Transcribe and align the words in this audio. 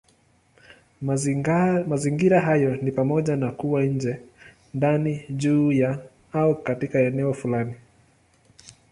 Mazingira 1.91 2.39
hayo 2.41 2.75
ni 2.75 2.91
pamoja 2.91 3.35
na 3.35 3.51
kuwa 3.51 3.83
nje, 3.83 4.19
ndani, 4.73 5.25
juu 5.29 5.71
ya, 5.71 5.99
au 6.33 6.63
katika 6.63 6.99
eneo 6.99 7.33
fulani. 7.33 7.73